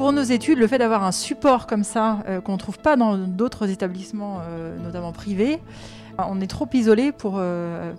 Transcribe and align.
Pour 0.00 0.12
nos 0.12 0.22
études, 0.22 0.58
le 0.58 0.66
fait 0.66 0.78
d'avoir 0.78 1.04
un 1.04 1.12
support 1.12 1.66
comme 1.66 1.84
ça, 1.84 2.24
qu'on 2.44 2.52
ne 2.52 2.56
trouve 2.56 2.78
pas 2.78 2.96
dans 2.96 3.18
d'autres 3.18 3.68
établissements, 3.68 4.40
notamment 4.82 5.12
privés, 5.12 5.60
on 6.18 6.40
est 6.40 6.46
trop 6.46 6.68
isolé 6.72 7.12
pour, 7.12 7.40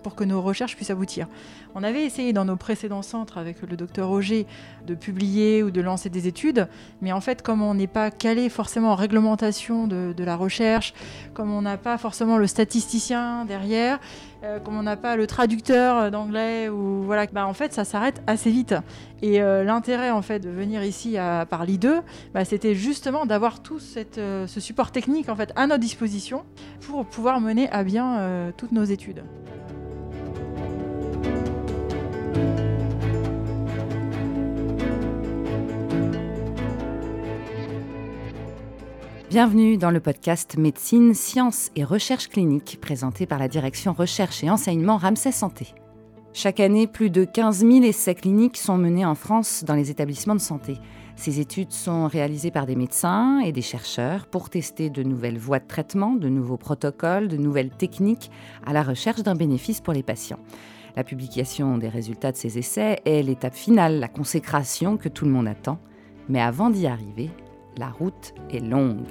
pour 0.04 0.16
que 0.16 0.24
nos 0.24 0.42
recherches 0.42 0.76
puissent 0.76 0.90
aboutir. 0.90 1.28
On 1.74 1.84
avait 1.84 2.04
essayé 2.04 2.34
dans 2.34 2.46
nos 2.46 2.58
précédents 2.58 3.02
centres 3.02 3.38
avec 3.38 3.62
le 3.62 3.78
docteur 3.78 4.10
Roger 4.10 4.46
de 4.86 4.94
publier 4.94 5.64
ou 5.64 5.72
de 5.72 5.80
lancer 5.80 6.10
des 6.10 6.28
études, 6.28 6.68
mais 7.02 7.12
en 7.12 7.22
fait, 7.22 7.42
comme 7.42 7.62
on 7.62 7.74
n'est 7.74 7.88
pas 7.88 8.12
calé 8.12 8.50
forcément 8.50 8.92
en 8.92 8.96
réglementation 8.96 9.88
de, 9.88 10.24
la 10.24 10.36
recherche, 10.36 10.94
comme 11.34 11.52
on 11.52 11.62
n'a 11.62 11.78
pas 11.78 11.98
forcément 11.98 12.38
le 12.38 12.48
statisticien 12.48 13.46
derrière, 13.46 14.00
euh, 14.44 14.60
comme 14.60 14.78
on 14.78 14.84
n'a 14.84 14.98
pas 14.98 15.16
le 15.16 15.28
traducteur 15.28 16.12
d'anglais, 16.12 16.70
ou 16.70 17.04
voilà, 17.04 17.26
bah, 17.28 17.48
en 17.48 17.54
fait, 17.54 17.74
ça 17.74 17.86
s'arrête 17.86 18.22
assez 18.28 18.52
vite. 18.52 18.76
Et 19.22 19.42
euh, 19.42 19.64
l'intérêt 19.64 20.10
en 20.10 20.24
fait 20.24 20.40
de 20.40 20.50
venir 20.50 20.84
ici 20.84 21.18
à 21.18 21.46
Parly 21.46 21.78
2, 21.78 22.02
bah, 22.34 22.44
c'était 22.44 22.74
justement 22.74 23.28
d'avoir 23.28 23.62
tout 23.62 23.80
euh, 24.18 24.48
ce 24.48 24.60
support 24.60 24.92
technique 24.92 25.30
en 25.30 25.36
fait 25.36 25.52
à 25.56 25.68
notre 25.68 25.80
disposition 25.80 26.44
pour 26.88 27.06
pouvoir 27.06 27.40
mener 27.40 27.70
à 27.70 27.84
bien 27.84 28.01
toutes 28.58 28.72
nos 28.72 28.84
études. 28.84 29.24
Bienvenue 39.32 39.78
dans 39.78 39.92
le 39.92 40.02
podcast 40.02 40.58
Médecine, 40.58 41.14
Sciences 41.14 41.72
et 41.78 41.86
Recherche 41.86 42.28
clinique 42.28 42.80
présenté 42.82 43.26
par 43.26 43.40
la 43.40 43.48
direction 43.48 43.94
Recherche 43.94 44.44
et 44.44 44.50
Enseignement 44.50 44.98
Ramsay 44.98 45.32
Santé. 45.32 45.74
Chaque 46.34 46.60
année, 46.60 46.86
plus 46.86 47.10
de 47.10 47.24
15 47.24 47.60
000 47.60 47.84
essais 47.84 48.14
cliniques 48.14 48.58
sont 48.58 48.78
menés 48.78 49.06
en 49.06 49.16
France 49.16 49.64
dans 49.64 49.76
les 49.76 49.90
établissements 49.90 50.36
de 50.36 50.42
santé. 50.42 50.80
Ces 51.22 51.40
études 51.40 51.72
sont 51.72 52.08
réalisées 52.08 52.50
par 52.50 52.66
des 52.66 52.76
médecins 52.76 53.42
et 53.42 53.52
des 53.52 53.62
chercheurs 53.62 54.26
pour 54.26 54.50
tester 54.50 54.90
de 54.90 55.04
nouvelles 55.04 55.38
voies 55.38 55.60
de 55.60 55.68
traitement, 55.68 56.16
de 56.16 56.30
nouveaux 56.30 56.58
protocoles, 56.58 57.28
de 57.28 57.38
nouvelles 57.38 57.70
techniques 57.70 58.32
à 58.66 58.74
la 58.74 58.82
recherche 58.82 59.22
d'un 59.22 59.36
bénéfice 59.36 59.82
pour 59.82 59.94
les 59.94 60.02
patients. 60.02 60.40
La 60.96 61.04
publication 61.04 61.78
des 61.78 61.90
résultats 61.90 62.32
de 62.32 62.38
ces 62.38 62.58
essais 62.58 63.02
est 63.06 63.22
l'étape 63.22 63.54
finale, 63.54 64.00
la 64.00 64.08
consécration 64.08 64.98
que 64.98 65.10
tout 65.10 65.26
le 65.26 65.32
monde 65.32 65.48
attend. 65.48 65.78
Mais 66.28 66.42
avant 66.42 66.72
d'y 66.72 66.88
arriver, 66.88 67.30
la 67.78 67.92
route 67.92 68.34
est 68.50 68.60
longue. 68.60 69.06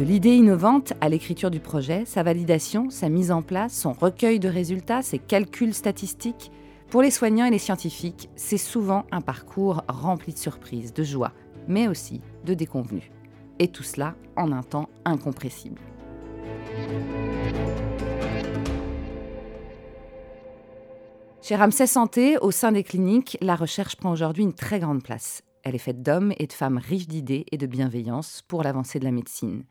De 0.00 0.06
l'idée 0.06 0.34
innovante 0.34 0.94
à 1.02 1.10
l'écriture 1.10 1.50
du 1.50 1.60
projet, 1.60 2.06
sa 2.06 2.22
validation, 2.22 2.88
sa 2.88 3.10
mise 3.10 3.30
en 3.30 3.42
place, 3.42 3.74
son 3.74 3.92
recueil 3.92 4.40
de 4.40 4.48
résultats, 4.48 5.02
ses 5.02 5.18
calculs 5.18 5.74
statistiques, 5.74 6.50
pour 6.88 7.02
les 7.02 7.10
soignants 7.10 7.44
et 7.44 7.50
les 7.50 7.58
scientifiques, 7.58 8.30
c'est 8.34 8.56
souvent 8.56 9.04
un 9.12 9.20
parcours 9.20 9.84
rempli 9.88 10.32
de 10.32 10.38
surprises, 10.38 10.94
de 10.94 11.02
joie, 11.02 11.32
mais 11.68 11.86
aussi 11.86 12.22
de 12.46 12.54
déconvenues. 12.54 13.12
Et 13.58 13.68
tout 13.68 13.82
cela 13.82 14.14
en 14.36 14.52
un 14.52 14.62
temps 14.62 14.88
incompressible. 15.04 15.82
Chez 21.42 21.56
Ramsay 21.56 21.86
Santé, 21.86 22.38
au 22.38 22.50
sein 22.50 22.72
des 22.72 22.84
cliniques, 22.84 23.36
la 23.42 23.54
recherche 23.54 23.96
prend 23.96 24.12
aujourd'hui 24.12 24.44
une 24.44 24.54
très 24.54 24.80
grande 24.80 25.02
place. 25.02 25.42
Elle 25.62 25.74
est 25.74 25.78
faite 25.78 26.02
d'hommes 26.02 26.32
et 26.38 26.46
de 26.46 26.54
femmes 26.54 26.78
riches 26.78 27.06
d'idées 27.06 27.44
et 27.52 27.58
de 27.58 27.66
bienveillance 27.66 28.42
pour 28.48 28.62
l'avancée 28.62 28.98
de 28.98 29.04
la 29.04 29.12
médecine. 29.12 29.64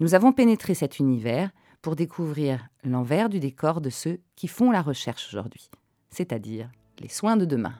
Nous 0.00 0.14
avons 0.14 0.32
pénétré 0.32 0.74
cet 0.74 0.98
univers 0.98 1.50
pour 1.82 1.96
découvrir 1.96 2.68
l'envers 2.84 3.28
du 3.28 3.40
décor 3.40 3.80
de 3.80 3.90
ceux 3.90 4.20
qui 4.34 4.48
font 4.48 4.70
la 4.70 4.82
recherche 4.82 5.28
aujourd'hui, 5.28 5.70
c'est-à-dire 6.10 6.70
les 7.00 7.08
soins 7.08 7.36
de 7.36 7.44
demain. 7.44 7.74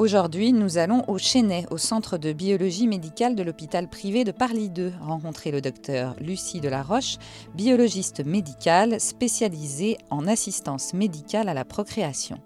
Aujourd'hui, 0.00 0.54
nous 0.54 0.78
allons 0.78 1.04
au 1.08 1.18
Chênay, 1.18 1.66
au 1.70 1.76
centre 1.76 2.16
de 2.16 2.32
biologie 2.32 2.86
médicale 2.86 3.34
de 3.34 3.42
l'hôpital 3.42 3.86
privé 3.86 4.24
de 4.24 4.32
Parly 4.32 4.70
2, 4.70 4.94
rencontrer 4.98 5.50
le 5.50 5.60
docteur 5.60 6.16
Lucie 6.20 6.60
Delaroche, 6.60 7.18
biologiste 7.54 8.24
médicale 8.24 8.98
spécialisée 8.98 9.98
en 10.08 10.26
assistance 10.26 10.94
médicale 10.94 11.50
à 11.50 11.54
la 11.54 11.66
procréation. 11.66 12.38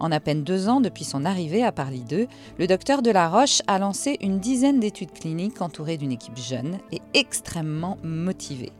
En 0.00 0.12
à 0.12 0.20
peine 0.20 0.44
deux 0.44 0.68
ans 0.68 0.80
depuis 0.80 1.04
son 1.04 1.24
arrivée 1.24 1.64
à 1.64 1.72
Paris 1.72 2.04
2, 2.08 2.26
le 2.58 2.66
docteur 2.66 3.02
Delaroche 3.02 3.62
a 3.66 3.78
lancé 3.78 4.16
une 4.20 4.38
dizaine 4.38 4.80
d'études 4.80 5.12
cliniques 5.12 5.60
entourées 5.60 5.96
d'une 5.96 6.12
équipe 6.12 6.36
jeune 6.36 6.78
et 6.92 7.00
extrêmement 7.14 7.98
motivée. 8.02 8.72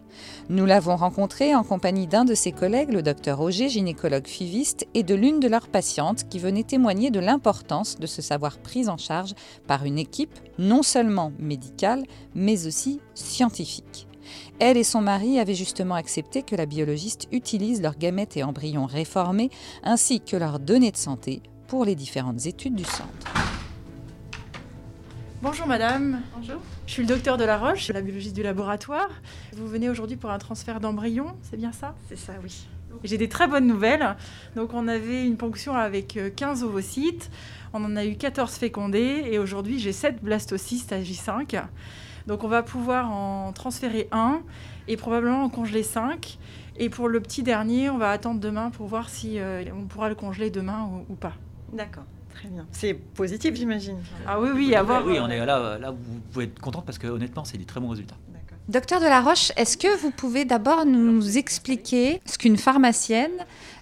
Nous 0.48 0.66
l'avons 0.66 0.96
rencontré 0.96 1.54
en 1.54 1.62
compagnie 1.62 2.06
d'un 2.06 2.24
de 2.24 2.34
ses 2.34 2.52
collègues, 2.52 2.92
le 2.92 3.02
docteur 3.02 3.38
Roger, 3.38 3.68
gynécologue 3.68 4.26
fiviste, 4.26 4.86
et 4.94 5.02
de 5.02 5.14
l'une 5.14 5.40
de 5.40 5.48
leurs 5.48 5.68
patientes 5.68 6.28
qui 6.28 6.38
venait 6.38 6.64
témoigner 6.64 7.10
de 7.10 7.20
l'importance 7.20 7.98
de 7.98 8.06
se 8.06 8.22
savoir 8.22 8.58
prise 8.58 8.88
en 8.88 8.96
charge 8.96 9.34
par 9.66 9.84
une 9.84 9.98
équipe 9.98 10.38
non 10.58 10.82
seulement 10.82 11.32
médicale, 11.38 12.02
mais 12.34 12.66
aussi 12.66 13.00
scientifique. 13.14 14.07
Elle 14.58 14.76
et 14.76 14.84
son 14.84 15.00
mari 15.00 15.38
avaient 15.38 15.54
justement 15.54 15.94
accepté 15.94 16.42
que 16.42 16.56
la 16.56 16.66
biologiste 16.66 17.28
utilise 17.32 17.82
leurs 17.82 17.96
gamètes 17.96 18.36
et 18.36 18.44
embryons 18.44 18.86
réformés 18.86 19.50
ainsi 19.82 20.20
que 20.20 20.36
leurs 20.36 20.58
données 20.58 20.92
de 20.92 20.96
santé 20.96 21.42
pour 21.66 21.84
les 21.84 21.94
différentes 21.94 22.46
études 22.46 22.74
du 22.74 22.84
centre. 22.84 23.26
Bonjour 25.40 25.68
madame. 25.68 26.20
Bonjour. 26.36 26.60
Je 26.86 26.92
suis 26.92 27.02
le 27.02 27.08
docteur 27.08 27.36
de 27.36 27.44
la 27.44 27.58
Roche, 27.58 27.88
la 27.88 28.00
biologiste 28.00 28.34
du 28.34 28.42
laboratoire. 28.42 29.08
Vous 29.52 29.68
venez 29.68 29.88
aujourd'hui 29.88 30.16
pour 30.16 30.30
un 30.30 30.38
transfert 30.38 30.80
d'embryons, 30.80 31.36
c'est 31.42 31.56
bien 31.56 31.70
ça? 31.70 31.94
C'est 32.08 32.18
ça, 32.18 32.32
oui. 32.42 32.66
J'ai 33.04 33.18
des 33.18 33.28
très 33.28 33.46
bonnes 33.46 33.66
nouvelles. 33.66 34.16
Donc 34.56 34.74
on 34.74 34.88
avait 34.88 35.24
une 35.24 35.36
ponction 35.36 35.74
avec 35.74 36.18
15 36.34 36.62
euh, 36.62 36.66
ovocytes, 36.66 37.30
on 37.72 37.84
en 37.84 37.94
a 37.94 38.04
eu 38.04 38.16
14 38.16 38.52
fécondés 38.54 39.26
et 39.30 39.38
aujourd'hui 39.38 39.78
j'ai 39.78 39.92
7 39.92 40.22
blastocystes 40.22 40.92
à 40.92 41.00
J5. 41.00 41.62
Donc 42.28 42.44
on 42.44 42.48
va 42.48 42.62
pouvoir 42.62 43.10
en 43.10 43.52
transférer 43.54 44.06
un 44.12 44.42
et 44.86 44.98
probablement 44.98 45.44
en 45.44 45.48
congeler 45.48 45.82
cinq. 45.82 46.38
Et 46.76 46.90
pour 46.90 47.08
le 47.08 47.20
petit 47.20 47.42
dernier, 47.42 47.88
on 47.88 47.96
va 47.96 48.10
attendre 48.10 48.38
demain 48.38 48.68
pour 48.68 48.86
voir 48.86 49.08
si 49.08 49.40
euh, 49.40 49.64
on 49.74 49.86
pourra 49.86 50.10
le 50.10 50.14
congeler 50.14 50.50
demain 50.50 50.90
ou, 51.08 51.14
pas. 51.14 51.32
D'accord. 51.72 52.04
Très 52.34 52.48
bien. 52.48 52.66
C'est 52.70 52.92
positif, 52.92 53.54
j'imagine. 53.54 53.96
Ah 54.26 54.38
oui, 54.38 54.50
oui, 54.54 54.74
avoir. 54.74 55.04
Oui, 55.06 55.18
on 55.18 55.28
est 55.28 55.44
là, 55.44 55.78
là, 55.78 55.90
vous 55.90 56.20
pouvez 56.30 56.44
être 56.44 56.60
contente 56.60 56.84
parce 56.84 56.98
que 56.98 57.06
honnêtement, 57.06 57.44
c'est 57.44 57.56
des 57.56 57.64
très 57.64 57.80
bons 57.80 57.88
résultats. 57.88 58.16
Docteur 58.68 59.00
Delaroche, 59.00 59.50
est-ce 59.56 59.78
que 59.78 59.96
vous 59.96 60.10
pouvez 60.10 60.44
d'abord 60.44 60.84
nous 60.84 61.38
expliquer 61.38 62.20
ce 62.26 62.36
qu'une 62.36 62.58
pharmacienne 62.58 63.32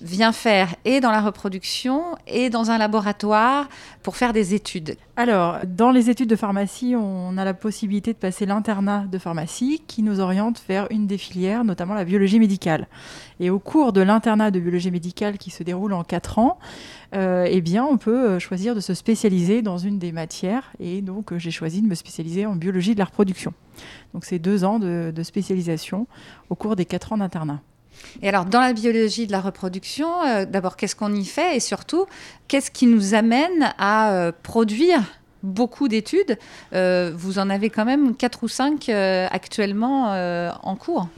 vient 0.01 0.31
faire 0.31 0.77
et 0.85 1.01
dans 1.01 1.11
la 1.11 1.21
reproduction 1.21 2.17
et 2.29 2.51
dans 2.51 2.71
un 2.71 2.79
laboratoire 2.79 3.69
pour 4.07 4.17
faire 4.17 4.33
des 4.33 4.55
études 4.55 4.95
Alors, 5.17 5.59
dans 5.67 5.91
les 5.91 6.11
études 6.11 6.31
de 6.31 6.37
pharmacie, 6.37 6.95
on 6.97 7.37
a 7.37 7.45
la 7.45 7.55
possibilité 7.55 8.13
de 8.13 8.19
passer 8.19 8.47
l'internat 8.47 9.05
de 9.11 9.19
pharmacie 9.19 9.83
qui 9.89 10.05
nous 10.05 10.21
oriente 10.21 10.63
vers 10.69 10.87
une 10.93 11.09
des 11.09 11.19
filières, 11.19 11.65
notamment 11.65 11.95
la 11.95 12.05
biologie 12.05 12.39
médicale. 12.39 12.87
Et 13.41 13.51
au 13.51 13.59
cours 13.59 13.93
de 13.93 14.01
l'internat 14.01 14.53
de 14.53 14.61
biologie 14.61 14.93
médicale 14.93 15.39
qui 15.39 15.51
se 15.51 15.65
déroule 15.65 15.93
en 15.93 16.05
4 16.05 16.39
ans, 16.39 16.61
euh, 17.17 17.49
eh 17.51 17.61
bien, 17.61 17.85
on 17.85 17.97
peut 17.97 18.29
euh, 18.29 18.39
choisir 18.39 18.77
de 18.77 18.81
se 18.81 18.95
spécialiser 18.95 19.61
dans 19.61 19.77
une 19.77 19.99
des 19.99 20.13
matières. 20.13 20.71
Et 20.79 21.03
donc, 21.03 21.33
euh, 21.33 21.39
j'ai 21.41 21.51
choisi 21.51 21.83
de 21.83 21.89
me 21.89 21.97
spécialiser 21.97 22.47
en 22.47 22.55
biologie 22.55 22.95
de 22.95 23.01
la 23.01 23.07
reproduction. 23.07 23.55
Donc, 24.15 24.25
c'est 24.25 24.39
deux 24.39 24.63
ans 24.63 24.79
de, 24.79 25.13
spécialisation 25.25 26.07
au 26.49 26.55
cours 26.55 26.77
des 26.77 26.85
quatre 26.85 27.13
ans 27.13 27.19
d'internat. 27.19 27.61
Et 28.23 28.29
alors, 28.29 28.45
dans 28.45 28.61
la 28.61 28.73
biologie 28.73 29.27
de 29.27 29.33
la 29.33 29.41
reproduction, 29.41 30.07
d'abord, 30.49 30.77
qu'est-ce 30.77 30.97
qu'on 30.97 31.15
y 31.15 31.25
fait 31.25 31.57
et 31.57 31.61
surtout, 31.61 32.07
qu'est-ce 32.49 32.71
qui 32.71 32.87
nous 32.87 33.15
amène 33.15 33.75
à 33.79 34.33
produire 34.43 35.03
beaucoup 35.43 35.87
d'études? 35.87 36.39
Vous 36.73 37.39
en 37.39 37.51
avez 37.51 37.69
quand 37.69 37.85
même 37.85 38.17
quatre 38.17 38.43
ou 38.43 38.49
cinq 38.49 38.89
actuellement 38.89 40.13
en 40.63 40.77
cours. 40.77 41.09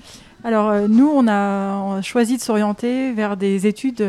Alors, 0.44 0.88
nous, 0.88 1.08
on 1.08 1.28
a 1.28 2.02
choisi 2.02 2.36
de 2.36 2.42
s'orienter 2.42 3.12
vers 3.12 3.36
des 3.36 3.66
études 3.66 4.02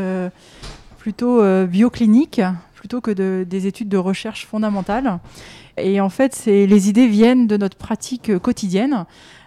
plutôt 1.00 1.42
euh, 1.42 1.66
bioclinique 1.66 2.42
plutôt 2.76 3.02
que 3.02 3.12
des 3.44 3.68
études 3.68 3.90
de 3.90 3.98
recherche 3.98 4.46
fondamentale. 4.46 5.20
Et 5.76 6.00
en 6.00 6.08
fait, 6.10 6.44
les 6.46 6.88
idées 6.88 7.08
viennent 7.08 7.46
de 7.46 7.58
notre 7.58 7.76
pratique 7.76 8.38
quotidienne. 8.38 9.06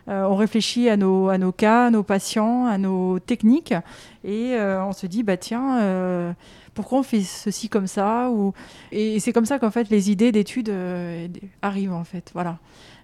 Euh, 0.08 0.24
on 0.24 0.36
réfléchit 0.36 0.88
à 0.88 0.96
nos, 0.96 1.52
cas, 1.52 1.86
à 1.86 1.90
nos 1.90 2.02
patients, 2.02 2.66
à 2.66 2.78
nos 2.78 3.18
techniques, 3.18 3.74
et 4.24 4.54
euh, 4.54 4.84
on 4.84 4.92
se 4.92 5.06
dit, 5.06 5.22
bah 5.22 5.36
tiens, 5.36 6.34
pourquoi 6.74 7.00
on 7.00 7.02
fait 7.02 7.22
ceci 7.22 7.68
comme 7.68 7.86
ça 7.86 8.30
ou... 8.30 8.54
Et 8.90 9.20
c'est 9.20 9.32
comme 9.32 9.44
ça 9.44 9.58
qu'en 9.58 9.70
fait 9.70 9.90
les 9.90 10.10
idées 10.10 10.32
d'études 10.32 10.72
arrivent 11.60 11.92
en 11.92 12.04
fait. 12.04 12.30
Voilà. 12.32 12.58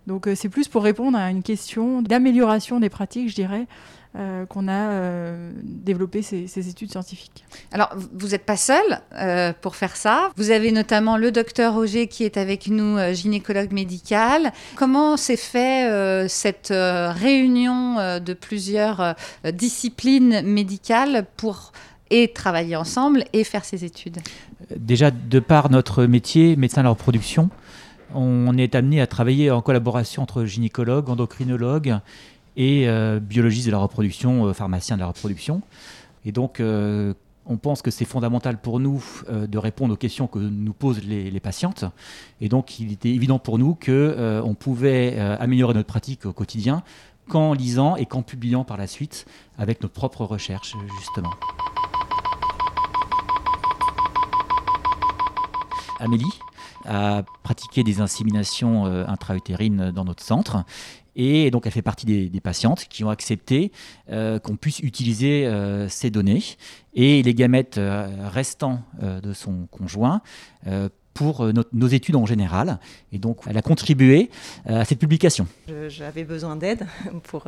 Donc 0.08 0.26
euh, 0.26 0.34
c'est 0.34 0.48
plus 0.48 0.68
pour 0.68 0.82
répondre 0.82 1.18
à 1.18 1.30
une 1.30 1.42
question 1.42 2.00
d'amélioration 2.00 2.80
des 2.80 2.88
pratiques, 2.88 3.28
je 3.28 3.34
dirais, 3.34 3.66
euh, 4.16 4.46
qu'on 4.46 4.68
a 4.68 4.90
euh, 4.90 5.52
développé 5.62 6.22
ces, 6.22 6.46
ces, 6.46 6.68
études 6.68 6.90
scientifiques. 6.90 7.44
Alors, 7.72 7.90
vous 8.14 8.28
n'êtes 8.28 8.46
pas 8.46 8.56
seul 8.56 8.82
euh, 9.14 9.52
pour 9.60 9.76
faire 9.76 9.96
ça. 9.96 10.30
Vous 10.36 10.50
avez 10.50 10.72
notamment 10.72 11.18
le 11.18 11.30
docteur 11.30 11.74
Roger 11.74 12.08
qui 12.08 12.24
est 12.24 12.38
avec 12.38 12.68
nous, 12.68 12.96
euh, 12.96 13.12
gynécologue 13.12 13.70
médical. 13.72 14.52
Comment 14.76 15.18
s'est 15.18 15.36
fait 15.36 15.90
euh, 15.90 16.26
cette 16.26 16.70
réunion 16.70 18.18
de 18.18 18.32
plusieurs 18.32 19.14
disciplines 19.52 20.42
médicales 20.42 21.26
pour 21.36 21.72
et 22.10 22.28
travailler 22.28 22.76
ensemble 22.76 23.24
et 23.34 23.44
faire 23.44 23.64
ces 23.64 23.84
études? 23.84 24.18
Déjà, 24.74 25.10
de 25.10 25.38
par 25.38 25.70
notre 25.70 26.04
métier, 26.04 26.56
médecin 26.56 26.80
de 26.80 26.84
la 26.84 26.90
reproduction, 26.90 27.50
on 28.14 28.56
est 28.56 28.74
amené 28.74 29.00
à 29.00 29.06
travailler 29.06 29.50
en 29.50 29.60
collaboration 29.60 30.22
entre 30.22 30.44
gynécologues, 30.44 31.10
endocrinologues 31.10 32.00
et 32.58 32.88
euh, 32.88 33.20
biologistes 33.20 33.66
de 33.66 33.72
la 33.72 33.78
reproduction, 33.78 34.48
euh, 34.48 34.52
pharmaciens 34.52 34.96
de 34.96 35.00
la 35.00 35.06
reproduction. 35.06 35.62
Et 36.26 36.32
donc, 36.32 36.58
euh, 36.58 37.14
on 37.46 37.56
pense 37.56 37.80
que 37.80 37.90
c'est 37.90 38.04
fondamental 38.04 38.60
pour 38.60 38.78
nous 38.78 39.02
de 39.30 39.56
répondre 39.56 39.94
aux 39.94 39.96
questions 39.96 40.26
que 40.26 40.38
nous 40.38 40.74
posent 40.74 41.02
les, 41.02 41.40
patientes. 41.40 41.86
Et 42.42 42.50
donc, 42.50 42.78
il 42.78 42.92
était 42.92 43.08
évident 43.08 43.38
pour 43.38 43.58
nous 43.58 43.74
qu'on 43.74 44.54
pouvait 44.54 45.18
améliorer 45.18 45.72
notre 45.72 45.86
pratique 45.86 46.26
au 46.26 46.34
quotidien 46.34 46.82
qu'en 47.26 47.54
lisant 47.54 47.96
et 47.96 48.04
qu'en 48.04 48.20
publiant 48.20 48.64
par 48.64 48.76
la 48.76 48.86
suite 48.86 49.24
avec 49.56 49.82
nos 49.82 49.88
propres 49.88 50.26
recherches, 50.26 50.74
justement. 50.98 51.30
Amélie 56.00 56.38
a 56.84 57.22
pratiqué 57.42 57.82
des 57.82 58.02
inséminations 58.02 58.84
intra-utérines 58.84 59.90
dans 59.90 60.04
notre 60.04 60.22
centre. 60.22 60.64
Et 61.20 61.50
donc, 61.50 61.66
elle 61.66 61.72
fait 61.72 61.82
partie 61.82 62.06
des, 62.06 62.28
des 62.28 62.40
patientes 62.40 62.86
qui 62.88 63.02
ont 63.04 63.10
accepté 63.10 63.72
euh, 64.10 64.38
qu'on 64.38 64.54
puisse 64.56 64.78
utiliser 64.78 65.46
euh, 65.46 65.88
ces 65.88 66.10
données 66.10 66.42
et 66.94 67.22
les 67.24 67.34
gamètes 67.34 67.76
euh, 67.76 68.06
restants 68.32 68.80
euh, 69.02 69.20
de 69.20 69.32
son 69.32 69.66
conjoint 69.70 70.22
euh, 70.68 70.88
pour 71.14 71.44
notre- 71.52 71.70
nos 71.72 71.88
études 71.88 72.14
en 72.14 72.24
général. 72.24 72.78
Et 73.12 73.18
donc, 73.18 73.38
elle 73.48 73.58
a 73.58 73.62
contribué 73.62 74.30
euh, 74.70 74.80
à 74.80 74.84
cette 74.84 75.00
publication. 75.00 75.48
J'avais 75.88 76.22
besoin 76.22 76.54
d'aide 76.54 76.86
pour, 77.24 77.44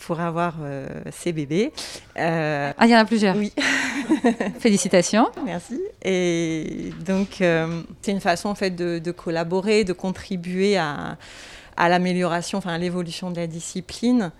pour 0.00 0.20
avoir 0.20 0.56
euh, 0.60 0.86
ces 1.10 1.32
bébés. 1.32 1.72
Euh, 2.18 2.72
Ah, 2.76 2.86
il 2.86 2.90
y 2.90 2.94
en 2.94 2.98
a 2.98 3.06
plusieurs. 3.06 3.34
oui, 3.36 3.50
Félicitations. 4.58 5.28
merci. 5.44 5.80
Et 6.04 6.90
donc, 7.06 7.40
euh, 7.40 7.82
c'est 8.02 8.12
une 8.12 8.20
façon 8.20 8.50
en 8.50 8.54
fait 8.54 8.70
de, 8.70 8.98
de 8.98 9.10
collaborer, 9.12 9.84
de 9.84 9.92
contribuer 9.94 10.76
à, 10.76 11.16
à 11.76 11.88
l'amélioration, 11.88 12.58
enfin 12.58 12.72
à 12.72 12.78
l'évolution 12.78 13.30
de 13.30 13.36
la 13.36 13.46
discipline. 13.46 14.32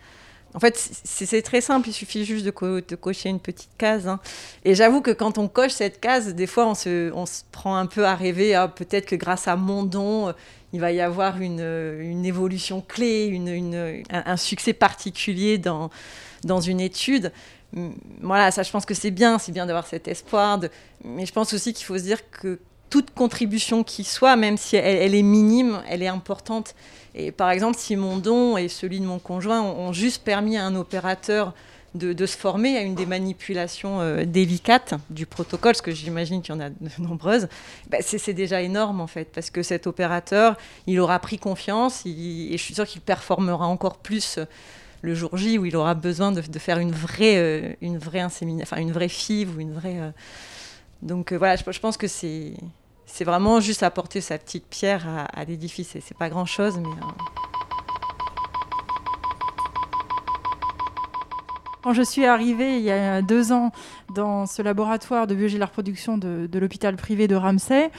En 0.53 0.59
fait, 0.59 0.77
c'est 1.05 1.43
très 1.43 1.61
simple, 1.61 1.88
il 1.88 1.93
suffit 1.93 2.25
juste 2.25 2.44
de, 2.44 2.50
co- 2.50 2.81
de 2.81 2.97
cocher 2.97 3.29
une 3.29 3.38
petite 3.38 3.71
case. 3.79 4.09
hein. 4.09 4.19
Et 4.65 4.75
j'avoue 4.75 5.00
que 5.00 5.12
quand 5.12 5.38
on 5.38 5.47
coche 5.47 5.71
cette 5.71 6.00
case, 6.00 6.35
des 6.35 6.49
fois, 6.49 6.67
on 6.67 6.75
se, 6.75 7.12
prend 7.53 7.77
un 7.77 7.87
peu 7.87 8.05
à 8.05 8.17
rêver, 8.17 8.56
ah, 8.56 8.67
peut-être 8.67 9.06
que 9.06 9.15
grâce 9.15 9.47
à 9.47 9.55
mon 9.55 9.85
don, 9.85 10.29
euh, 10.29 10.32
il 10.73 10.81
va 10.81 10.91
y 10.91 11.00
avoir 11.00 11.41
une, 11.41 11.61
euh, 11.61 12.23
évolution 12.25 12.81
clé, 12.81 13.27
une, 13.27 14.03
un, 14.11 14.37
succès 14.37 14.73
particulier 14.73 15.56
dans, 15.59 15.88
dans 16.43 16.61
une 16.61 16.81
étude. 16.81 17.33
Voilà, 18.21 18.50
ça, 18.50 18.65
je 18.65 18.71
pense 18.73 18.85
que 18.85 18.94
c'est 18.94 19.12
bien, 19.12 19.38
c'est 19.38 19.53
bien 19.53 19.67
d'avoir 19.67 19.87
cet 19.87 20.09
espoir. 20.09 20.61
Mais 21.05 21.26
je 21.26 21.33
pense 21.33 21.53
aussi 21.53 21.73
qu'il 21.73 21.87
faut 21.87 21.99
se 21.99 22.03
dire 22.03 22.29
que 22.31 22.59
toute 22.91 23.13
contribution 23.13 23.85
qui 23.85 24.05
soit, 24.05 24.37
même 24.37 24.57
si 24.57 24.77
elle, 24.77 25.15
est 25.15 25.23
minime, 25.23 25.81
elle 25.89 26.03
est 26.03 26.09
importante. 26.09 26.75
Et 27.15 27.31
par 27.31 27.51
exemple, 27.51 27.79
si 27.79 27.97
mon 27.97 28.19
don 28.19 28.57
et 28.57 28.69
celui 28.69 29.01
de 29.01 29.07
mon 29.07 29.19
conjoint 29.19 29.63
ont, 29.63 29.93
juste 29.93 30.23
permis 30.25 30.57
à 30.57 30.67
un 30.67 30.75
opérateur 30.75 31.55
de, 31.95 32.27
se 32.27 32.37
former 32.37 32.77
à 32.77 32.83
une 32.83 32.95
des 32.95 33.07
manipulations 33.07 34.01
euh, 34.01 34.25
délicates 34.25 34.95
du 35.09 35.27
protocole, 35.27 35.73
parce 35.73 35.83
que 35.83 35.91
j'imagine 35.91 36.41
qu'il 36.41 36.55
y 36.55 36.57
en 36.57 36.61
a 36.61 36.71
de 36.71 36.77
nombreuses, 36.99 37.49
bah, 37.89 37.99
c'est 38.01 38.33
déjà 38.33 38.63
énorme 38.63 39.01
en 39.01 39.09
fait, 39.09 39.29
parce 39.35 39.51
que 39.51 39.63
cet 39.63 39.89
opérateur, 39.89 40.57
il 40.87 41.01
aura 41.01 41.19
pris 41.19 41.39
confiance 41.39 42.05
et 42.07 42.53
je 42.53 42.63
suis 42.63 42.75
sûre 42.75 42.87
qu'il 42.87 43.01
performera 43.01 43.67
encore 43.67 43.99
plus 43.99 44.39
le 45.03 45.15
jour 45.15 45.37
J 45.37 45.59
où 45.59 45.65
il 45.65 45.77
aura 45.77 45.95
besoin 45.95 46.31
de, 46.31 46.59
faire 46.59 46.79
une 46.79 46.93
vraie, 46.93 47.37
euh, 47.37 47.73
une 47.81 47.99
vraie 47.99 48.21
insémination, 48.21 48.77
une 48.77 48.93
vraie 48.93 49.09
FIV 49.09 49.57
ou 49.57 49.61
une 49.61 49.73
vraie. 49.73 49.99
euh, 49.99 50.11
Donc 51.03 51.33
voilà, 51.33 51.57
je 51.57 51.81
pense 51.81 51.97
que 51.97 52.07
c'est 52.07 52.55
c'est 53.12 53.25
vraiment 53.25 53.61
juste 53.61 53.83
apporter 53.83 54.21
sa 54.21 54.39
petite 54.39 54.67
pierre 54.67 55.07
à, 55.33 55.45
l'édifice. 55.45 55.97
Et 55.97 56.01
C'est 56.01 56.17
pas 56.17 56.29
grand 56.29 56.47
chose, 56.47 56.79
mais. 56.79 56.89
euh, 56.89 57.25
Quand 61.83 61.95
je 61.95 62.03
suis 62.03 62.27
arrivée 62.27 62.77
il 62.77 62.83
y 62.83 62.91
a 62.91 63.23
deux 63.23 63.53
ans 63.53 63.73
dans 64.15 64.45
ce 64.45 64.61
laboratoire 64.61 65.27
de 65.27 65.35
biologie 65.35 65.55
de 65.55 65.61
la 65.61 65.67
reproduction 65.67 66.19
de, 66.19 66.47
l'hôpital 66.59 66.95
privé 66.97 67.27
de 67.27 67.35
Ramsay, 67.35 67.91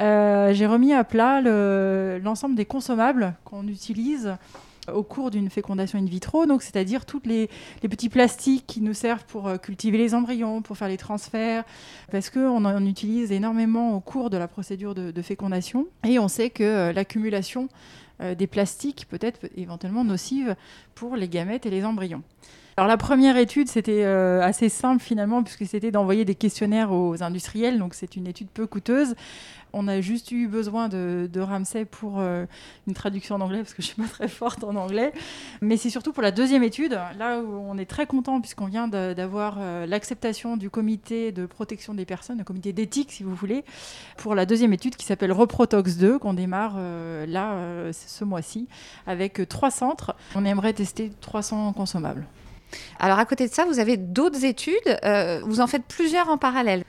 euh, 0.00 0.52
j'ai 0.52 0.66
remis 0.66 0.92
à 0.92 1.04
plat 1.04 1.40
le- 1.40 2.20
l'ensemble 2.22 2.56
des 2.56 2.64
consommables 2.64 3.34
qu'on 3.44 3.68
utilise 3.68 4.36
au 4.94 5.02
cours 5.02 5.30
d'une 5.30 5.50
fécondation 5.50 5.98
in 5.98 6.04
vitro, 6.04 6.46
donc 6.46 6.62
c'est-à-dire 6.62 7.04
tous 7.06 7.22
les, 7.24 7.48
petits 7.82 8.08
plastiques 8.08 8.64
qui 8.66 8.80
nous 8.80 8.94
servent 8.94 9.24
pour 9.24 9.48
euh, 9.48 9.56
cultiver 9.56 9.98
les 9.98 10.14
embryons, 10.14 10.62
pour 10.62 10.76
faire 10.76 10.88
les 10.88 10.96
transferts, 10.96 11.64
parce 12.10 12.30
qu'on 12.30 12.64
en 12.64 12.86
utilise 12.86 13.32
énormément 13.32 13.94
au 13.94 14.00
cours 14.00 14.30
de 14.30 14.36
la 14.36 14.48
procédure 14.48 14.94
de, 14.94 15.10
de 15.10 15.22
fécondation, 15.22 15.86
et 16.06 16.18
on 16.18 16.28
sait 16.28 16.50
que 16.50 16.62
euh, 16.62 16.92
l'accumulation 16.92 17.68
euh, 18.20 18.34
des 18.34 18.46
plastiques 18.46 19.06
peut 19.08 19.18
être 19.20 19.40
éventuellement 19.56 20.04
nocive 20.04 20.56
pour 20.94 21.16
les 21.16 21.28
gamètes 21.28 21.66
et 21.66 21.70
les 21.70 21.84
embryons. 21.84 22.22
Alors 22.78 22.86
la 22.86 22.96
première 22.96 23.36
étude, 23.36 23.66
c'était 23.66 24.04
euh, 24.04 24.40
assez 24.40 24.68
simple 24.68 25.02
finalement, 25.02 25.42
puisque 25.42 25.66
c'était 25.66 25.90
d'envoyer 25.90 26.24
des 26.24 26.36
questionnaires 26.36 26.92
aux 26.92 27.24
industriels, 27.24 27.76
donc 27.76 27.92
c'est 27.92 28.14
une 28.14 28.28
étude 28.28 28.46
peu 28.46 28.68
coûteuse. 28.68 29.16
On 29.72 29.88
a 29.88 30.00
juste 30.00 30.30
eu 30.30 30.46
besoin 30.46 30.88
de, 30.88 31.40
Ramsay 31.40 31.86
pour 31.86 32.20
euh, 32.20 32.46
une 32.86 32.94
traduction 32.94 33.34
en 33.34 33.40
anglais, 33.40 33.58
parce 33.58 33.74
que 33.74 33.82
je 33.82 33.88
suis 33.88 34.00
pas 34.00 34.06
très 34.06 34.28
forte 34.28 34.62
en 34.62 34.76
anglais. 34.76 35.12
Mais 35.60 35.76
c'est 35.76 35.90
surtout 35.90 36.12
pour 36.12 36.22
la 36.22 36.30
deuxième 36.30 36.62
étude, 36.62 37.00
là 37.18 37.40
où 37.40 37.64
on 37.68 37.76
est 37.78 37.84
très 37.84 38.06
content, 38.06 38.40
puisqu'on 38.40 38.66
vient 38.66 38.86
d'avoir 38.86 39.56
euh, 39.58 39.84
l'acceptation 39.84 40.56
du 40.56 40.70
comité 40.70 41.32
de 41.32 41.46
protection 41.46 41.94
des 41.94 42.04
personnes, 42.04 42.38
le 42.38 42.44
comité 42.44 42.72
d'éthique 42.72 43.10
si 43.10 43.24
vous 43.24 43.34
voulez, 43.34 43.64
pour 44.18 44.36
la 44.36 44.46
deuxième 44.46 44.72
étude 44.72 44.94
qui 44.94 45.04
s'appelle 45.04 45.32
Reprotox 45.32 45.96
2, 45.96 46.20
qu'on 46.20 46.32
démarre 46.32 46.76
là 47.26 47.90
ce 47.90 48.24
mois-ci, 48.24 48.68
avec 49.08 49.48
trois 49.48 49.72
centres. 49.72 50.14
On 50.36 50.44
aimerait 50.44 50.74
tester 50.74 51.10
300 51.20 51.72
consommables. 51.72 52.24
Alors, 52.98 53.18
à 53.18 53.24
côté 53.24 53.48
de 53.48 53.52
ça, 53.52 53.64
vous 53.64 53.78
avez 53.78 53.96
d'autres 53.96 54.44
études. 54.44 54.98
euh, 55.04 55.40
vous 55.44 55.60
en 55.60 55.66
faites 55.66 55.84
plusieurs 55.84 56.28
en 56.28 56.38
parallèle. 56.38 56.84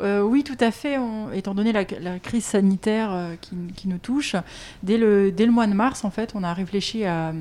Euh, 0.00 0.22
oui, 0.22 0.42
tout 0.42 0.56
à 0.58 0.70
fait. 0.70 0.98
Étant 1.34 1.54
donné 1.54 1.72
la, 1.72 1.84
crise 2.18 2.44
sanitaire 2.44 3.10
euh, 3.12 3.34
qui, 3.40 3.88
nous 3.88 3.98
touche, 3.98 4.34
dès 4.82 4.98
le, 4.98 5.32
mois 5.50 5.66
de 5.66 5.74
mars, 5.74 6.04
en 6.04 6.10
fait, 6.10 6.32
on 6.34 6.42
a 6.42 6.52
réfléchi 6.52 7.04
à, 7.04 7.32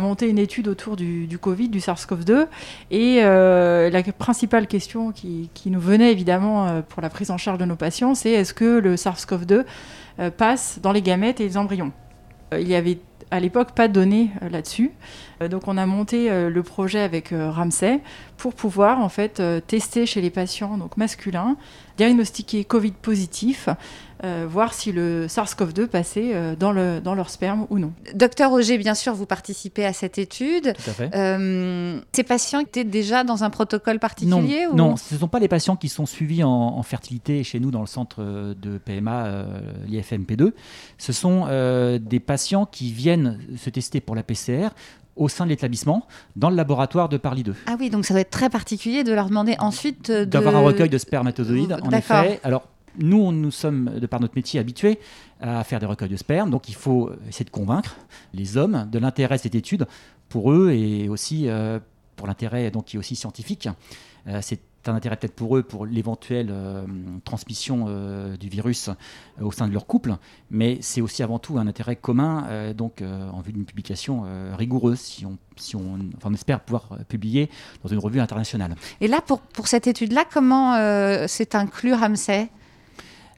monter 0.00 0.28
une 0.28 0.38
étude 0.38 0.68
autour 0.68 0.96
du, 0.96 1.38
Covid, 1.40 1.70
du 1.70 1.78
SARS-CoV-2. 1.80 2.46
Et 2.90 3.22
la 3.22 4.02
principale 4.18 4.66
question 4.66 5.12
qui, 5.12 5.48
qui 5.54 5.70
nous 5.70 5.80
venait 5.80 6.12
évidemment 6.12 6.82
pour 6.82 7.00
la 7.00 7.08
prise 7.08 7.30
en 7.30 7.38
charge 7.38 7.58
de 7.58 7.64
nos 7.64 7.76
patients, 7.76 8.14
c'est 8.14 8.32
est-ce 8.32 8.52
que 8.52 8.78
le 8.78 8.96
SARS-CoV-2 8.96 9.64
euh, 10.18 10.30
passe 10.30 10.78
dans 10.82 10.92
les 10.92 11.02
gamètes 11.02 11.40
et 11.40 11.44
les 11.44 11.56
embryons? 11.56 11.92
Il 12.52 12.68
y 12.68 12.74
avait 12.74 12.98
à 13.30 13.40
l'époque 13.40 13.72
pas 13.72 13.88
de 13.88 13.92
données 13.92 14.30
euh, 14.42 14.48
là-dessus. 14.48 14.92
Euh, 15.42 15.48
donc 15.48 15.66
on 15.66 15.76
a 15.76 15.86
monté 15.86 16.30
euh, 16.30 16.48
le 16.48 16.62
projet 16.62 17.00
avec 17.00 17.32
Ramsay 17.32 18.00
pour 18.36 18.54
pouvoir 18.54 19.00
en 19.00 19.08
fait 19.08 19.42
tester 19.66 20.06
chez 20.06 20.20
les 20.20 20.30
patients 20.30 20.76
donc 20.76 20.96
masculins, 20.96 21.56
diagnostiquer 21.96 22.64
Covid 22.64 22.92
positif, 22.92 23.68
euh, 24.24 24.46
voir 24.48 24.72
si 24.72 24.92
le 24.92 25.26
SARS-CoV-2 25.26 25.86
passait 25.86 26.34
euh, 26.34 26.56
dans, 26.56 26.72
le, 26.72 27.00
dans 27.00 27.14
leur 27.14 27.30
sperme 27.30 27.66
ou 27.70 27.78
non. 27.78 27.92
Docteur 28.14 28.50
Roger, 28.50 28.78
bien 28.78 28.94
sûr, 28.94 29.14
vous 29.14 29.26
participez 29.26 29.84
à 29.84 29.92
cette 29.92 30.18
étude. 30.18 30.74
Tout 30.74 30.90
à 30.90 30.92
fait. 30.92 31.14
Euh, 31.14 32.00
ces 32.12 32.22
patients 32.22 32.60
étaient 32.60 32.84
déjà 32.84 33.24
dans 33.24 33.44
un 33.44 33.50
protocole 33.50 33.94
Non, 33.94 34.00
particulier 34.00 34.66
ou... 34.70 34.74
non, 34.74 34.96
ce 34.96 35.14
ne 35.14 35.20
sont 35.20 35.28
pas 35.28 35.38
les 35.38 35.48
patients 35.48 35.76
qui 35.76 35.88
sont 35.88 36.06
suivis 36.06 36.42
en, 36.44 36.50
en 36.50 36.82
fertilité 36.82 37.44
chez 37.44 37.60
nous 37.60 37.70
dans 37.70 37.80
le 37.80 37.86
centre 37.86 38.16
euh, 38.20 38.54
de 38.54 38.78
PMA, 38.78 39.26
euh, 39.26 39.60
l'IFMP2. 39.86 40.52
Ce 40.98 41.12
sont 41.12 41.44
euh, 41.48 41.98
des 41.98 42.20
patients 42.20 42.66
qui 42.66 42.92
viennent 42.92 43.38
se 43.56 43.70
tester 43.70 44.00
pour 44.00 44.16
la 44.16 44.22
PCR 44.22 44.68
au 45.16 45.28
sein 45.28 45.44
de 45.44 45.50
l'établissement, 45.50 46.06
dans 46.36 46.50
le 46.50 46.56
laboratoire 46.56 47.08
de 47.08 47.16
Parly 47.16 47.42
2. 47.42 47.54
Ah 47.66 47.76
oui, 47.80 47.88
donc 47.88 48.04
ça 48.04 48.12
doit 48.12 48.20
être 48.20 48.30
très 48.30 48.50
particulier 48.50 49.02
de 49.02 49.14
leur 49.14 49.28
demander 49.28 49.56
ensuite 49.58 50.10
de... 50.10 50.24
D'avoir 50.26 50.54
un 50.56 50.60
recueil 50.60 50.90
de 50.90 50.98
spermatozoïdes, 50.98 51.72
en 51.72 51.88
D'accord. 51.88 52.18
effet. 52.18 52.40
Alors, 52.44 52.68
nous, 52.98 53.32
nous 53.32 53.50
sommes, 53.50 53.98
de 53.98 54.06
par 54.06 54.20
notre 54.20 54.34
métier, 54.36 54.60
habitués 54.60 54.98
à 55.40 55.62
faire 55.64 55.80
des 55.80 55.86
recueils 55.86 56.08
de 56.08 56.16
sperme. 56.16 56.50
Donc, 56.50 56.68
il 56.68 56.74
faut 56.74 57.10
essayer 57.28 57.44
de 57.44 57.50
convaincre 57.50 57.96
les 58.32 58.56
hommes 58.56 58.88
de 58.90 58.98
l'intérêt 58.98 59.36
de 59.36 59.42
cette 59.42 59.54
étude 59.54 59.86
pour 60.28 60.52
eux 60.52 60.70
et 60.72 61.08
aussi 61.08 61.48
euh, 61.48 61.78
pour 62.16 62.26
l'intérêt 62.26 62.72
qui 62.84 62.96
est 62.96 62.98
aussi 62.98 63.16
scientifique. 63.16 63.68
Euh, 64.26 64.40
c'est 64.42 64.60
un 64.86 64.94
intérêt 64.94 65.16
peut-être 65.16 65.34
pour 65.34 65.56
eux 65.56 65.64
pour 65.64 65.84
l'éventuelle 65.84 66.54
transmission 67.24 67.86
du 68.38 68.48
virus 68.48 68.88
au 69.40 69.50
sein 69.50 69.66
de 69.66 69.72
leur 69.72 69.84
couple, 69.84 70.14
mais 70.48 70.78
c'est 70.80 71.00
aussi 71.00 71.24
avant 71.24 71.40
tout 71.40 71.58
un 71.58 71.66
intérêt 71.66 71.96
commun, 71.96 72.72
donc 72.72 73.02
en 73.02 73.40
vue 73.40 73.52
d'une 73.52 73.64
publication 73.64 74.24
rigoureuse, 74.56 75.00
si 75.00 75.26
on, 75.26 75.38
si 75.56 75.74
on, 75.74 75.98
enfin, 76.16 76.30
on 76.30 76.34
espère 76.34 76.60
pouvoir 76.60 76.98
publier 77.08 77.50
dans 77.82 77.88
une 77.88 77.98
revue 77.98 78.20
internationale. 78.20 78.76
Et 79.00 79.08
là, 79.08 79.20
pour, 79.20 79.40
pour 79.40 79.66
cette 79.66 79.88
étude-là, 79.88 80.24
comment 80.32 80.76
c'est 81.26 81.56
inclus 81.56 81.92
Ramsay? 81.92 82.48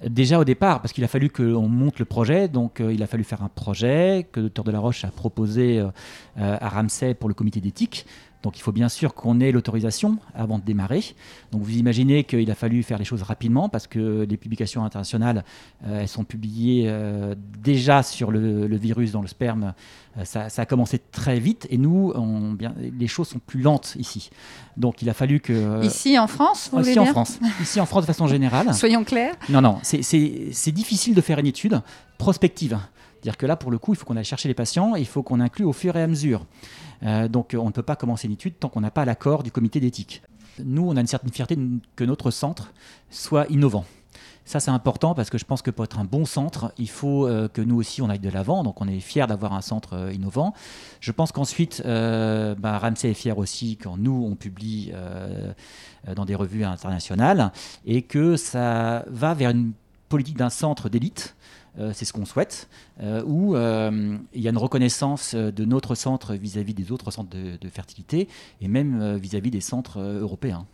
Déjà 0.06 0.38
au 0.38 0.44
départ, 0.44 0.80
parce 0.80 0.92
qu'il 0.92 1.02
a 1.02 1.08
fallu 1.08 1.28
qu'on 1.28 1.68
monte 1.68 1.98
le 1.98 2.04
projet, 2.04 2.46
donc 2.46 2.80
euh, 2.80 2.92
il 2.92 3.02
a 3.02 3.08
fallu 3.08 3.24
faire 3.24 3.42
un 3.42 3.48
projet 3.48 4.28
que 4.30 4.38
le 4.38 4.44
docteur 4.44 4.64
Delaroche 4.64 5.04
a 5.04 5.08
proposé 5.08 5.80
euh, 5.80 5.90
à 6.36 6.68
Ramsay 6.68 7.14
pour 7.14 7.28
le 7.28 7.34
comité 7.34 7.60
d'éthique. 7.60 8.06
Donc 8.42 8.56
il 8.56 8.62
faut 8.62 8.72
bien 8.72 8.88
sûr 8.88 9.14
qu'on 9.14 9.40
ait 9.40 9.50
l'autorisation 9.50 10.18
avant 10.34 10.58
de 10.58 10.64
démarrer. 10.64 11.02
Donc 11.50 11.62
vous 11.62 11.76
imaginez 11.76 12.24
qu'il 12.24 12.50
a 12.50 12.54
fallu 12.54 12.82
faire 12.82 12.98
les 12.98 13.04
choses 13.04 13.22
rapidement 13.22 13.68
parce 13.68 13.86
que 13.86 14.26
les 14.28 14.36
publications 14.36 14.84
internationales, 14.84 15.44
euh, 15.86 16.00
elles 16.00 16.08
sont 16.08 16.24
publiées 16.24 16.84
euh, 16.86 17.34
déjà 17.60 18.02
sur 18.02 18.30
le, 18.30 18.66
virus 18.76 19.12
dans 19.12 19.22
le 19.22 19.28
sperme. 19.28 19.74
Euh, 20.16 20.24
ça, 20.24 20.48
a 20.56 20.66
commencé 20.66 20.98
très 20.98 21.40
vite 21.40 21.66
et 21.70 21.78
nous, 21.78 22.12
on, 22.14 22.52
bien, 22.52 22.74
les 22.78 23.08
choses 23.08 23.28
sont 23.28 23.40
plus 23.44 23.60
lentes 23.60 23.96
ici. 23.98 24.30
Donc 24.76 25.02
il 25.02 25.10
a 25.10 25.14
fallu 25.14 25.40
que... 25.40 25.84
ici 25.84 26.18
en 26.18 26.28
France, 26.28 26.70
vous 26.72 26.80
Ici 26.80 26.98
en 26.98 27.06
France. 27.06 27.40
Ici 27.60 27.80
en 27.80 27.86
France 27.86 28.02
de 28.02 28.06
façon 28.06 28.28
générale. 28.28 28.72
Soyons 28.74 29.02
clairs. 29.02 29.34
Non, 29.48 29.60
non, 29.60 29.78
c'est 29.82 30.72
difficile 30.72 31.14
de 31.14 31.20
faire 31.20 31.40
une 31.40 31.46
étude 31.46 31.80
prospective. 32.18 32.78
C'est-à-dire 33.18 33.36
que 33.36 33.46
là, 33.46 33.56
pour 33.56 33.72
le 33.72 33.78
coup, 33.78 33.94
il 33.94 33.96
faut 33.96 34.06
qu'on 34.06 34.16
aille 34.16 34.24
chercher 34.24 34.48
les 34.48 34.54
patients, 34.54 34.94
il 34.94 35.06
faut 35.06 35.24
qu'on 35.24 35.40
inclue 35.40 35.64
au 35.64 35.72
fur 35.72 35.96
et 35.96 36.02
à 36.02 36.06
mesure. 36.06 36.46
Euh, 37.02 37.26
donc 37.26 37.56
on 37.58 37.66
ne 37.66 37.72
peut 37.72 37.82
pas 37.82 37.96
commencer 37.96 38.28
une 38.28 38.34
étude 38.34 38.58
tant 38.58 38.68
qu'on 38.68 38.80
n'a 38.80 38.92
pas 38.92 39.04
l'accord 39.04 39.42
du 39.42 39.50
comité 39.50 39.80
d'éthique. 39.80 40.22
Nous, 40.64 40.88
on 40.88 40.96
a 40.96 41.00
une 41.00 41.06
certaine 41.06 41.32
fierté 41.32 41.58
que 41.96 42.04
notre 42.04 42.30
centre 42.30 42.72
soit 43.10 43.46
innovant. 43.48 43.84
Ça, 44.44 44.60
c'est 44.60 44.70
important 44.70 45.14
parce 45.14 45.30
que 45.30 45.36
je 45.36 45.44
pense 45.44 45.62
que 45.62 45.70
pour 45.70 45.84
être 45.84 45.98
un 45.98 46.04
bon 46.04 46.24
centre, 46.24 46.72
il 46.78 46.88
faut 46.88 47.26
euh, 47.26 47.48
que 47.48 47.60
nous 47.60 47.76
aussi, 47.76 48.02
on 48.02 48.08
aille 48.08 48.18
de 48.18 48.30
l'avant. 48.30 48.62
Donc, 48.62 48.80
on 48.80 48.88
est 48.88 49.00
fiers 49.00 49.26
d'avoir 49.26 49.52
un 49.52 49.60
centre 49.60 49.94
euh, 49.94 50.12
innovant. 50.12 50.54
Je 51.00 51.12
pense 51.12 51.32
qu'ensuite, 51.32 51.82
bah, 51.84 52.78
Ramsey 52.78 53.10
est 53.10 53.14
fier 53.14 53.36
aussi 53.36 53.76
quand 53.76 53.96
nous, 53.96 54.26
on 54.30 54.36
publie 54.36 54.92
dans 56.14 56.24
des 56.24 56.34
revues 56.34 56.64
internationales 56.64 57.52
et 57.84 58.02
que 58.02 58.36
ça 58.36 59.04
va 59.08 59.34
vers 59.34 59.50
une 59.50 59.72
politique 60.08 60.38
d'un 60.38 60.50
centre 60.50 60.88
d'élite 60.88 61.36
euh, 61.66 61.67
c'est 61.92 62.04
ce 62.04 62.12
qu'on 62.12 62.24
souhaite, 62.24 62.68
euh, 63.00 63.22
où 63.24 63.54
euh, 63.54 64.16
il 64.34 64.40
y 64.40 64.48
a 64.48 64.50
une 64.50 64.58
reconnaissance 64.58 65.34
de 65.34 65.64
notre 65.64 65.94
centre 65.94 66.34
vis-à-vis 66.34 66.74
des 66.74 66.92
autres 66.92 67.10
centres 67.10 67.30
de, 67.30 67.68
fertilité 67.68 68.28
et 68.60 68.68
même 68.68 69.16
vis-à-vis 69.16 69.50
des 69.50 69.60
centres 69.60 70.00
européens. 70.00 70.66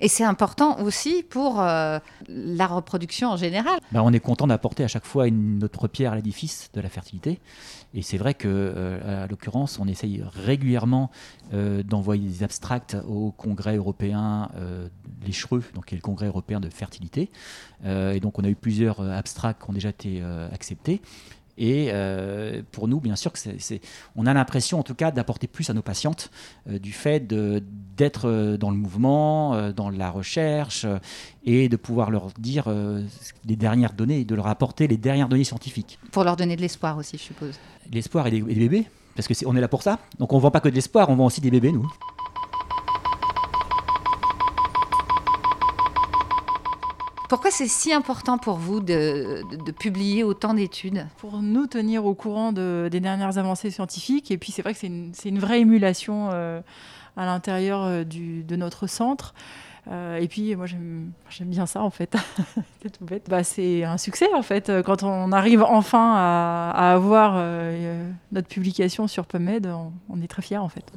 Et 0.00 0.08
c'est 0.08 0.24
important 0.24 0.80
aussi 0.80 1.22
pour 1.22 1.56
la 1.56 2.66
reproduction 2.66 3.30
en 3.30 3.36
général. 3.36 3.78
Ben, 3.92 4.02
on 4.02 4.12
est 4.12 4.20
content 4.20 4.46
d'apporter 4.46 4.84
à 4.84 4.88
chaque 4.88 5.06
fois 5.06 5.26
une, 5.28 5.58
notre 5.58 5.88
pierre 5.88 6.12
à 6.12 6.16
l'édifice 6.16 6.70
de 6.74 6.80
la 6.80 6.88
fertilité. 6.88 7.40
Et 7.94 8.02
c'est 8.02 8.18
vrai 8.18 8.34
que, 8.34 8.48
euh, 8.48 9.24
à 9.24 9.26
l'occurrence, 9.26 9.78
on 9.78 9.88
essaye 9.88 10.22
régulièrement 10.22 11.10
euh, 11.54 11.82
d'envoyer 11.82 12.28
des 12.28 12.42
abstracts 12.42 12.96
au 13.08 13.32
Congrès 13.32 13.76
européen, 13.76 14.50
euh, 14.56 14.88
les 15.24 15.32
CHREU, 15.32 15.62
donc 15.74 15.86
qui 15.86 15.94
est 15.94 15.98
le 15.98 16.02
Congrès 16.02 16.26
européen 16.26 16.60
de 16.60 16.68
fertilité. 16.68 17.30
et 17.84 18.20
donc, 18.20 18.38
on 18.38 18.44
a 18.44 18.48
eu 18.48 18.54
plusieurs 18.54 19.00
abstracts 19.00 19.62
qui 19.62 19.70
ont 19.70 19.72
déjà 19.72 19.90
été 19.90 20.22
acceptés. 20.52 21.00
Et 21.58 21.88
euh, 21.90 22.62
pour 22.72 22.88
nous, 22.88 23.00
bien 23.00 23.16
sûr, 23.16 23.32
que 23.32 23.38
c'est, 23.38 23.80
on 24.14 24.26
a 24.26 24.34
l'impression, 24.34 24.78
en 24.78 24.82
tout 24.82 24.94
cas, 24.94 25.10
d'apporter 25.10 25.46
plus 25.46 25.70
à 25.70 25.74
nos 25.74 25.82
patientes 25.82 26.30
euh, 26.68 26.78
du 26.78 26.92
fait 26.92 27.26
d'être 27.26 28.28
euh, 28.28 28.56
dans 28.56 28.70
le 28.70 28.76
mouvement, 28.76 29.72
dans 29.72 29.90
la 29.90 30.10
recherche, 30.10 30.86
et 31.44 31.68
de 31.68 31.76
pouvoir 31.76 32.10
leur 32.10 32.28
dire 32.38 32.68
les 33.44 33.56
dernières 33.56 33.92
données, 33.92 34.24
de 34.24 34.34
leur 34.34 34.46
apporter 34.46 34.86
les 34.86 34.96
dernières 34.96 35.28
données 35.28 35.44
scientifiques. 35.44 35.98
Pour 36.12 36.24
leur 36.24 36.36
donner 36.36 36.56
de 36.56 36.60
l'espoir 36.60 36.98
aussi, 36.98 37.16
je 37.16 37.22
suppose. 37.22 37.58
L'espoir 37.92 38.26
et, 38.26 38.30
des 38.30 38.42
bébés, 38.42 38.86
parce 39.14 39.28
qu'on 39.28 39.56
est 39.56 39.60
là 39.60 39.68
pour 39.68 39.82
ça. 39.82 39.98
Donc 40.18 40.32
on 40.32 40.36
ne 40.36 40.42
vend 40.42 40.50
pas 40.50 40.60
que 40.60 40.68
de 40.68 40.74
l'espoir, 40.74 41.08
on 41.08 41.16
vend 41.16 41.26
aussi 41.26 41.40
des 41.40 41.50
bébés, 41.50 41.72
nous. 41.72 41.88
Pourquoi 47.28 47.50
c'est 47.50 47.66
si 47.66 47.92
important 47.92 48.38
pour 48.38 48.56
vous 48.56 48.80
de, 48.80 49.42
publier 49.78 50.22
autant 50.22 50.54
d'études 50.54 51.06
Pour 51.18 51.42
nous 51.42 51.66
tenir 51.66 52.04
au 52.04 52.14
courant 52.14 52.52
des 52.52 53.00
dernières 53.00 53.38
avancées 53.38 53.70
scientifiques. 53.70 54.30
Et 54.30 54.38
puis 54.38 54.52
c'est 54.52 54.62
vrai 54.62 54.74
que 54.74 54.78
c'est 54.78 55.28
une, 55.28 55.38
vraie 55.38 55.60
émulation 55.60 56.28
euh, 56.32 56.60
à 57.16 57.26
l'intérieur 57.26 57.82
euh, 57.82 58.04
de 58.04 58.56
notre 58.56 58.86
centre. 58.86 59.34
Euh, 59.88 60.16
et 60.16 60.26
puis 60.26 60.54
moi 60.56 60.66
j'aime 60.66 61.12
bien 61.40 61.66
ça 61.66 61.82
en 61.82 61.90
fait. 61.90 62.16
c'est 62.82 62.96
tout 62.96 63.04
bête. 63.04 63.26
Bah, 63.28 63.42
c'est 63.42 63.82
un 63.82 63.98
succès 63.98 64.32
en 64.34 64.42
fait 64.42 64.70
quand 64.84 65.02
on 65.02 65.32
arrive 65.32 65.62
enfin 65.62 66.14
à, 66.16 66.92
avoir 66.92 67.42
notre 68.30 68.48
publication 68.48 69.08
sur 69.08 69.26
PubMed. 69.26 69.68
On, 70.08 70.22
est 70.22 70.28
très 70.28 70.42
fiers 70.42 70.58
en 70.58 70.68
fait. 70.68 70.92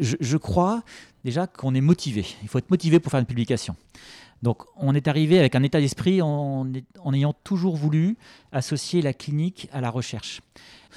Je, 0.00 0.16
je 0.18 0.36
crois 0.36 0.82
déjà 1.24 1.46
qu'on 1.46 1.74
est 1.74 1.80
motivé. 1.80 2.26
Il 2.42 2.48
faut 2.48 2.58
être 2.58 2.70
motivé 2.70 2.98
pour 2.98 3.10
faire 3.12 3.20
une 3.20 3.26
publication. 3.26 3.76
Donc 4.42 4.64
on 4.76 4.94
est 4.94 5.06
arrivé 5.08 5.38
avec 5.38 5.54
un 5.54 5.62
état 5.62 5.80
d'esprit 5.80 6.20
en, 6.20 6.66
ayant 7.12 7.32
toujours 7.44 7.76
voulu 7.76 8.16
associer 8.50 9.00
la 9.00 9.12
clinique 9.12 9.68
à 9.72 9.80
la 9.80 9.90
recherche. 9.90 10.40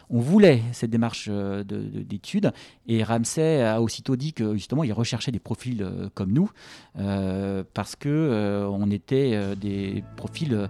On 0.09 0.19
voulait 0.19 0.61
cette 0.71 0.89
démarche 0.89 1.27
euh, 1.31 1.63
d'études 1.63 2.51
et 2.87 3.03
Ramsey 3.03 3.63
a 3.63 3.81
aussitôt 3.81 4.15
dit 4.15 4.33
que 4.33 4.53
justement 4.53 4.83
il 4.83 4.93
recherchait 4.93 5.31
des 5.31 5.39
profils 5.39 5.81
euh, 5.81 6.09
comme 6.13 6.31
nous 6.31 6.51
euh, 6.99 7.63
parce 7.73 7.95
que 7.95 8.67
on 8.69 8.91
était 8.91 9.55
des 9.55 10.03
profils 10.15 10.67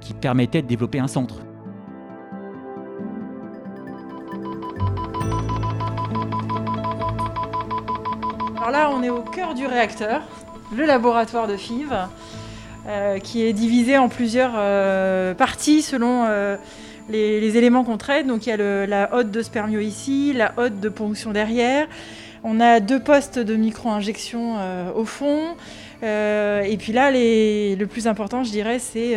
qui 0.00 0.14
permettaient 0.14 0.62
de 0.62 0.66
développer 0.66 0.98
un 0.98 1.08
centre. 1.08 1.40
Alors 8.56 8.70
là, 8.70 8.90
on 8.92 9.02
est 9.02 9.10
au 9.10 9.22
cœur 9.22 9.54
du 9.54 9.66
réacteur 9.66 10.22
le 10.74 10.84
laboratoire 10.84 11.46
de 11.46 11.56
FIV, 11.56 11.92
euh, 12.86 13.18
qui 13.18 13.44
est 13.44 13.52
divisé 13.52 13.98
en 13.98 14.08
plusieurs 14.08 14.52
euh, 14.56 15.34
parties 15.34 15.82
selon 15.82 16.24
euh, 16.26 16.56
les, 17.08 17.56
éléments 17.56 17.84
qu'on 17.84 17.98
traite. 17.98 18.26
Donc 18.26 18.46
il 18.46 18.50
y 18.50 18.52
a 18.52 18.86
la 18.86 19.14
hotte 19.14 19.30
de 19.30 19.42
spermio 19.42 19.80
ici, 19.80 20.32
la 20.32 20.52
hotte 20.56 20.80
de 20.80 20.88
ponction 20.88 21.32
derrière. 21.32 21.86
On 22.42 22.60
a 22.60 22.80
deux 22.80 23.00
postes 23.00 23.38
de 23.38 23.54
micro-injection 23.54 24.56
au 24.94 25.04
fond. 25.04 25.56
et 26.02 26.76
puis 26.78 26.92
là, 26.92 27.10
le 27.10 27.84
plus 27.84 28.06
important, 28.06 28.44
je 28.44 28.50
dirais, 28.50 28.78
c'est 28.78 29.16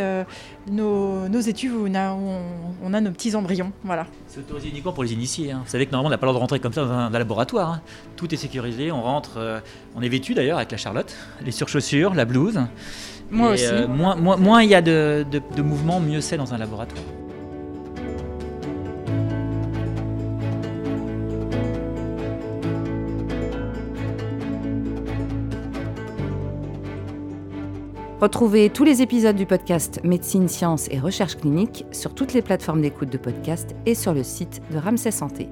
nos, 0.70 1.40
études 1.40 1.72
où 1.72 1.88
on 1.88 2.94
a, 2.94 3.02
nos 3.02 3.12
petits 3.12 3.36
embryons. 3.36 3.72
Voilà. 3.84 4.08
C'est 4.28 4.40
autorisé 4.40 4.70
uniquement 4.70 4.94
pour 4.94 5.04
les 5.04 5.14
initiés. 5.14 5.52
Hein. 5.52 5.62
Vous 5.64 5.70
savez 5.70 5.86
que 5.86 5.92
normalement, 5.92 6.08
on 6.08 6.12
n'a 6.12 6.18
pas 6.18 6.26
le 6.26 6.32
droit 6.32 6.40
de 6.40 6.42
rentrer 6.42 6.60
comme 6.60 6.74
ça 6.74 6.86
dans 6.86 6.92
un, 6.92 7.10
laboratoire. 7.10 7.72
Hein. 7.74 7.82
Tout 8.16 8.34
est 8.34 8.38
sécurisé. 8.38 8.92
On 8.92 9.02
rentre. 9.02 9.38
Euh, 9.38 9.60
on 9.96 10.02
est 10.02 10.10
vêtu 10.10 10.34
d'ailleurs 10.34 10.58
avec 10.58 10.72
la 10.72 10.78
Charlotte, 10.78 11.16
les 11.44 11.52
surchaussures, 11.52 12.14
la 12.14 12.26
blouse. 12.26 12.60
Moi 13.32 13.52
aussi. 13.52 13.66
Euh, 13.66 13.88
moins 13.88 14.64
il 14.64 14.70
y 14.70 14.76
a 14.76 14.82
de, 14.82 15.26
de, 15.30 15.42
de 15.56 15.62
mouvements, 15.62 16.00
mieux 16.00 16.22
c'est 16.22 16.38
dans 16.38 16.54
un 16.54 16.58
laboratoire. 16.58 17.04
Retrouvez 28.24 28.70
tous 28.70 28.86
les 28.86 29.02
épisodes 29.02 29.36
du 29.36 29.46
podcast 29.46 30.00
Médecine, 30.06 30.48
Sciences 30.48 30.88
et 30.92 30.98
Recherche 30.98 31.36
clinique 31.36 31.86
sur 31.92 32.16
toutes 32.16 32.32
les 32.32 32.42
plateformes 32.42 32.82
d'écoute 32.82 33.10
de 33.10 33.18
podcast 33.18 33.76
et 33.86 33.96
sur 33.96 34.14
le 34.14 34.24
site 34.24 34.62
de 34.72 34.78
Ramsay 34.78 35.12
Santé. 35.12 35.50